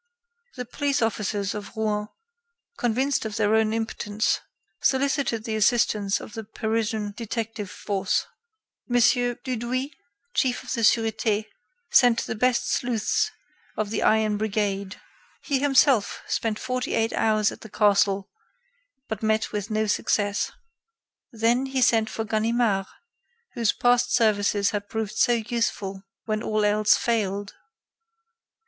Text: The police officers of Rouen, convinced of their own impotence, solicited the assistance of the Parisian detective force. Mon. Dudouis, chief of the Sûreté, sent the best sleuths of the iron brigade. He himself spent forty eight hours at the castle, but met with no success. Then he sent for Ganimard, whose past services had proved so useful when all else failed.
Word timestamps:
The 0.55 0.65
police 0.65 0.99
officers 1.03 1.53
of 1.53 1.77
Rouen, 1.77 2.07
convinced 2.79 3.23
of 3.23 3.35
their 3.35 3.53
own 3.53 3.71
impotence, 3.71 4.39
solicited 4.81 5.43
the 5.43 5.55
assistance 5.55 6.19
of 6.19 6.33
the 6.33 6.43
Parisian 6.43 7.11
detective 7.15 7.69
force. 7.69 8.25
Mon. 8.87 8.99
Dudouis, 8.99 9.91
chief 10.33 10.63
of 10.63 10.73
the 10.73 10.81
Sûreté, 10.81 11.45
sent 11.91 12.21
the 12.25 12.33
best 12.33 12.67
sleuths 12.67 13.29
of 13.77 13.91
the 13.91 14.01
iron 14.01 14.37
brigade. 14.37 14.99
He 15.43 15.59
himself 15.59 16.23
spent 16.27 16.57
forty 16.57 16.95
eight 16.95 17.13
hours 17.13 17.51
at 17.51 17.61
the 17.61 17.69
castle, 17.69 18.27
but 19.07 19.21
met 19.21 19.51
with 19.51 19.69
no 19.69 19.85
success. 19.85 20.51
Then 21.31 21.67
he 21.67 21.81
sent 21.83 22.09
for 22.09 22.25
Ganimard, 22.25 22.87
whose 23.53 23.71
past 23.71 24.11
services 24.15 24.71
had 24.71 24.89
proved 24.89 25.13
so 25.15 25.33
useful 25.33 26.01
when 26.25 26.41
all 26.41 26.65
else 26.65 26.95
failed. 26.95 27.53